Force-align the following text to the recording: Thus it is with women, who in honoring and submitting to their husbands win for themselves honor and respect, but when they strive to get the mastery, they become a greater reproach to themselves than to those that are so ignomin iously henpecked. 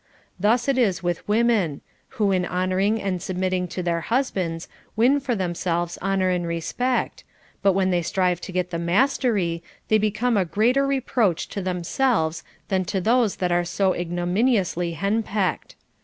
Thus 0.39 0.67
it 0.67 0.79
is 0.79 1.03
with 1.03 1.27
women, 1.29 1.81
who 2.17 2.31
in 2.31 2.43
honoring 2.43 2.99
and 2.99 3.21
submitting 3.21 3.67
to 3.67 3.83
their 3.83 4.01
husbands 4.01 4.67
win 4.95 5.19
for 5.19 5.35
themselves 5.35 5.99
honor 6.01 6.31
and 6.31 6.47
respect, 6.47 7.23
but 7.61 7.73
when 7.73 7.91
they 7.91 8.01
strive 8.01 8.41
to 8.41 8.51
get 8.51 8.71
the 8.71 8.79
mastery, 8.79 9.61
they 9.89 9.99
become 9.99 10.37
a 10.37 10.43
greater 10.45 10.87
reproach 10.87 11.49
to 11.49 11.61
themselves 11.61 12.43
than 12.69 12.83
to 12.85 12.99
those 12.99 13.35
that 13.35 13.51
are 13.51 13.63
so 13.63 13.93
ignomin 13.93 14.47
iously 14.57 14.95
henpecked. 14.95 15.75